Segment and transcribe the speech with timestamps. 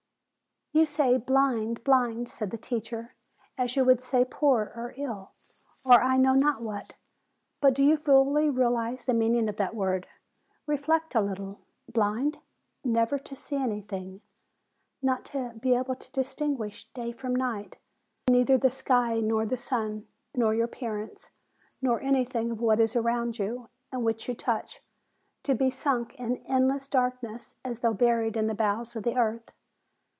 [0.73, 3.13] "You say blind blind," said the teacher,
[3.57, 5.31] "as you would say poor or ill,
[5.85, 6.95] or I know not what.
[7.59, 10.07] But do you fully realize the meaning of that word?
[10.65, 11.59] Reflect a little.
[11.91, 12.37] Blind!
[12.85, 14.21] Never to see anything!
[15.01, 15.71] Not to be 154.
[15.71, 17.71] FEBRUARY able to distinguish day from night;
[18.27, 21.31] to see neither the sky, nor the sun, nor your parents,
[21.81, 24.81] nor anything of what is around you, and which you touch;
[25.43, 29.51] to be sunk in endless darkness, as though buried in the bowels of the earth